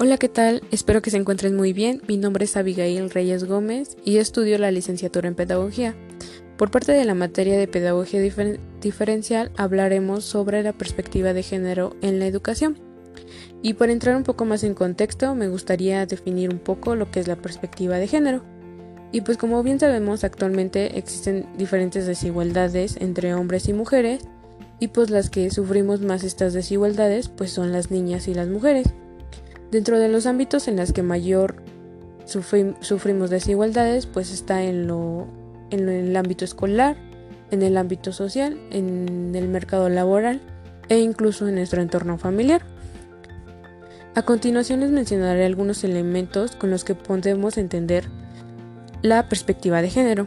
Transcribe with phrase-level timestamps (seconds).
[0.00, 0.62] Hola, ¿qué tal?
[0.70, 2.02] Espero que se encuentren muy bien.
[2.06, 5.96] Mi nombre es Abigail Reyes Gómez y estudio la licenciatura en Pedagogía.
[6.56, 8.20] Por parte de la materia de Pedagogía
[8.80, 12.78] Diferencial hablaremos sobre la perspectiva de género en la educación.
[13.60, 17.18] Y para entrar un poco más en contexto, me gustaría definir un poco lo que
[17.18, 18.44] es la perspectiva de género.
[19.10, 24.22] Y pues como bien sabemos, actualmente existen diferentes desigualdades entre hombres y mujeres,
[24.78, 28.86] y pues las que sufrimos más estas desigualdades pues son las niñas y las mujeres.
[29.70, 31.62] Dentro de los ámbitos en los que mayor
[32.24, 35.26] sufrimos desigualdades, pues está en, lo,
[35.70, 36.96] en el ámbito escolar,
[37.50, 40.40] en el ámbito social, en el mercado laboral
[40.88, 42.62] e incluso en nuestro entorno familiar.
[44.14, 48.08] A continuación les mencionaré algunos elementos con los que podemos entender
[49.02, 50.26] la perspectiva de género.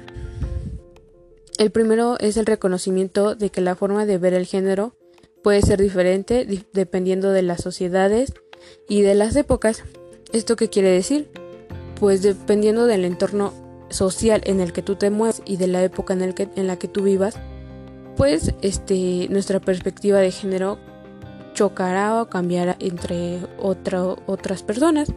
[1.57, 4.95] El primero es el reconocimiento de que la forma de ver el género
[5.43, 8.33] puede ser diferente dependiendo de las sociedades
[8.87, 9.83] y de las épocas.
[10.33, 11.29] ¿Esto qué quiere decir?
[11.99, 13.53] Pues dependiendo del entorno
[13.89, 16.77] social en el que tú te mueves y de la época en, que, en la
[16.77, 17.37] que tú vivas,
[18.15, 20.77] pues este, nuestra perspectiva de género
[21.53, 25.13] chocará o cambiará entre otras personas.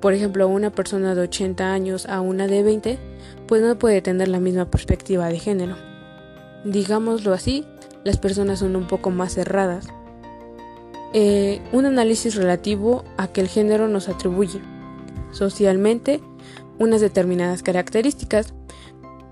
[0.00, 2.98] Por ejemplo, una persona de 80 años a una de 20,
[3.46, 5.76] pues no puede tener la misma perspectiva de género.
[6.64, 7.66] Digámoslo así,
[8.04, 9.88] las personas son un poco más cerradas.
[11.16, 14.60] Eh, un análisis relativo a que el género nos atribuye
[15.30, 16.20] socialmente
[16.78, 18.52] unas determinadas características.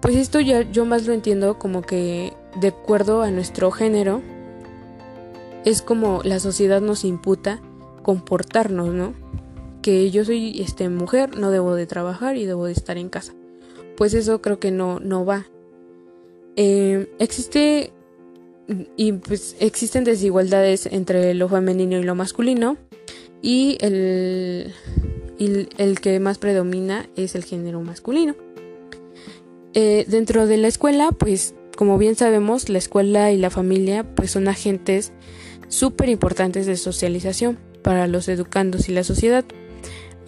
[0.01, 4.23] Pues esto ya yo más lo entiendo como que de acuerdo a nuestro género
[5.65, 7.61] es como la sociedad nos imputa
[8.05, 9.15] comportarnos, ¿no?
[9.81, 13.33] Que yo soy este mujer, no debo de trabajar y debo de estar en casa.
[13.97, 15.47] Pues eso creo que no, no va.
[16.55, 17.93] Eh, existe
[18.97, 22.77] y pues existen desigualdades entre lo femenino y lo masculino
[23.43, 24.73] y el,
[25.39, 28.37] el que más predomina es el género masculino.
[29.75, 34.31] Eh, dentro de la escuela, pues como bien sabemos, la escuela y la familia pues
[34.31, 35.13] son agentes
[35.69, 39.45] súper importantes de socialización para los educandos y la sociedad.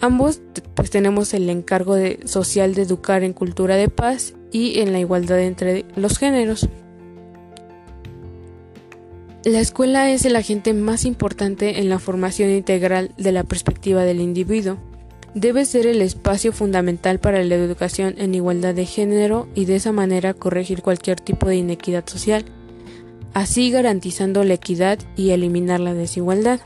[0.01, 0.41] Ambos
[0.73, 4.99] pues tenemos el encargo de, social de educar en cultura de paz y en la
[4.99, 6.67] igualdad entre los géneros.
[9.45, 14.19] La escuela es el agente más importante en la formación integral de la perspectiva del
[14.19, 14.77] individuo.
[15.35, 19.91] Debe ser el espacio fundamental para la educación en igualdad de género y de esa
[19.91, 22.43] manera corregir cualquier tipo de inequidad social,
[23.35, 26.59] así garantizando la equidad y eliminar la desigualdad.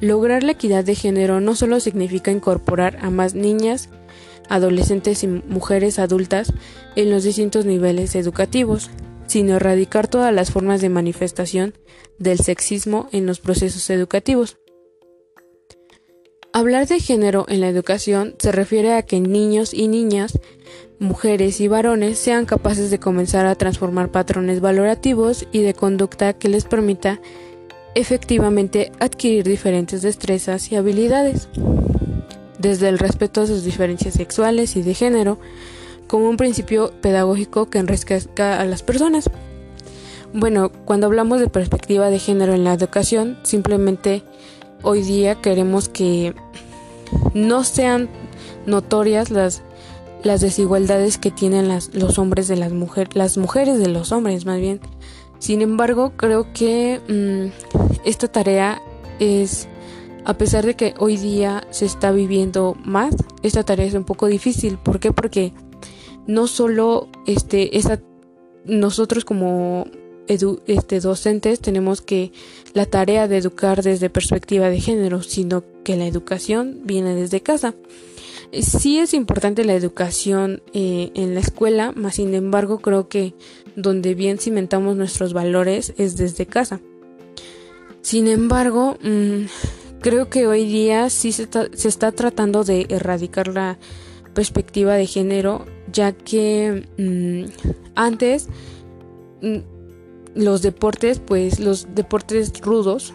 [0.00, 3.90] Lograr la equidad de género no solo significa incorporar a más niñas,
[4.48, 6.50] adolescentes y mujeres adultas
[6.96, 8.88] en los distintos niveles educativos,
[9.32, 11.72] sino erradicar todas las formas de manifestación
[12.18, 14.58] del sexismo en los procesos educativos.
[16.52, 20.38] Hablar de género en la educación se refiere a que niños y niñas,
[20.98, 26.50] mujeres y varones sean capaces de comenzar a transformar patrones valorativos y de conducta que
[26.50, 27.18] les permita
[27.94, 31.48] efectivamente adquirir diferentes destrezas y habilidades,
[32.58, 35.38] desde el respeto a sus diferencias sexuales y de género,
[36.06, 39.30] como un principio pedagógico que enriquezca a las personas.
[40.34, 44.22] Bueno, cuando hablamos de perspectiva de género en la educación, simplemente
[44.82, 46.34] hoy día queremos que
[47.34, 48.08] no sean
[48.66, 49.62] notorias las,
[50.22, 54.46] las desigualdades que tienen las, los hombres de las mujeres, las mujeres de los hombres
[54.46, 54.80] más bien.
[55.38, 58.80] Sin embargo, creo que mm, esta tarea
[59.18, 59.68] es,
[60.24, 64.26] a pesar de que hoy día se está viviendo más, esta tarea es un poco
[64.26, 64.78] difícil.
[64.78, 65.12] ¿Por qué?
[65.12, 65.52] Porque
[66.26, 68.00] no solo este, esa,
[68.64, 69.86] nosotros como
[70.26, 72.32] este, docentes tenemos que
[72.74, 77.74] la tarea de educar desde perspectiva de género, sino que la educación viene desde casa.
[78.52, 83.34] Sí es importante la educación eh, en la escuela, mas sin embargo creo que
[83.76, 86.80] donde bien cimentamos nuestros valores es desde casa.
[88.02, 89.44] Sin embargo, mm,
[90.00, 91.48] creo que hoy día sí se
[91.88, 93.78] está tratando de erradicar la
[94.34, 97.50] perspectiva de género ya que mm,
[97.94, 98.48] antes
[99.42, 99.58] mm,
[100.34, 103.14] los deportes, pues los deportes rudos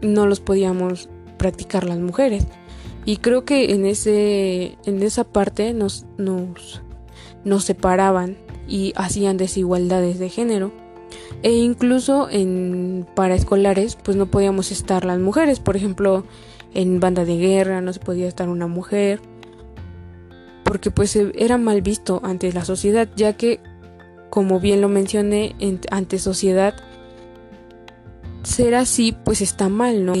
[0.00, 1.08] no los podíamos
[1.38, 2.46] practicar las mujeres.
[3.04, 6.82] Y creo que en ese en esa parte nos nos
[7.44, 8.36] nos separaban
[8.68, 10.72] y hacían desigualdades de género.
[11.42, 16.24] E incluso en paraescolares pues no podíamos estar las mujeres, por ejemplo,
[16.74, 19.20] en banda de guerra no se podía estar una mujer
[20.72, 23.60] porque pues era mal visto ante la sociedad, ya que,
[24.30, 25.54] como bien lo mencioné,
[25.90, 26.74] ante sociedad,
[28.42, 30.14] ser así pues está mal, ¿no?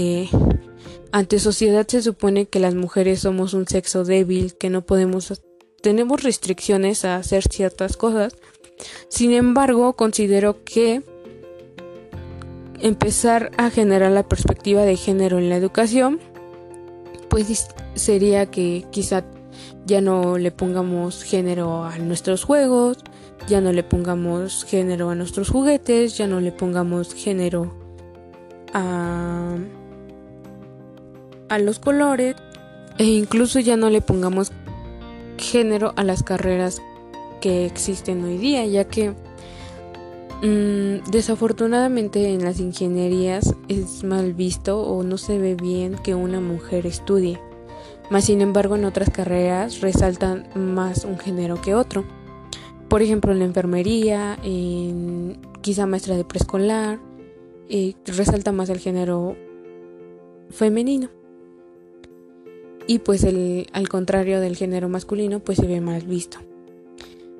[1.10, 5.42] ante sociedad se supone que las mujeres somos un sexo débil, que no podemos,
[5.80, 8.36] tenemos restricciones a hacer ciertas cosas.
[9.08, 11.00] Sin embargo, considero que
[12.78, 16.20] empezar a generar la perspectiva de género en la educación,
[17.30, 19.24] pues sería que quizá
[19.86, 22.98] ya no le pongamos género a nuestros juegos,
[23.48, 27.74] ya no le pongamos género a nuestros juguetes, ya no le pongamos género
[28.72, 29.56] a,
[31.48, 32.36] a los colores
[32.98, 34.52] e incluso ya no le pongamos
[35.38, 36.80] género a las carreras
[37.40, 39.10] que existen hoy día, ya que
[40.42, 46.40] mm, desafortunadamente en las ingenierías es mal visto o no se ve bien que una
[46.40, 47.40] mujer estudie.
[48.10, 52.04] Más sin embargo en otras carreras resaltan más un género que otro.
[52.88, 56.98] Por ejemplo en la enfermería, en quizá maestra de preescolar,
[57.68, 59.36] eh, resalta más el género
[60.50, 61.08] femenino.
[62.86, 66.38] Y pues el, al contrario del género masculino pues se ve mal visto.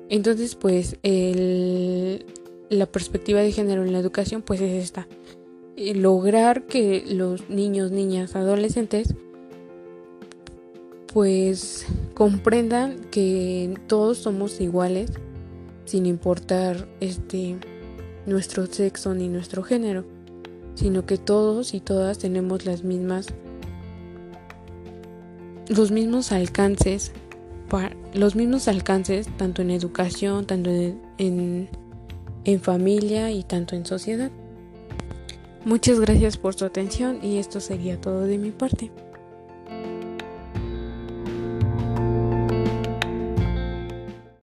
[0.09, 5.07] Entonces pues la perspectiva de género en la educación pues es esta.
[5.75, 9.15] Eh, lograr que los niños, niñas, adolescentes
[11.13, 15.11] pues comprendan que todos somos iguales
[15.85, 17.57] sin importar este
[18.25, 20.05] nuestro sexo ni nuestro género,
[20.75, 23.27] sino que todos y todas tenemos las mismas
[25.67, 27.13] los mismos alcances
[28.13, 31.69] los mismos alcances tanto en educación, tanto en,
[32.45, 34.29] en familia y tanto en sociedad.
[35.65, 38.91] Muchas gracias por su atención y esto sería todo de mi parte.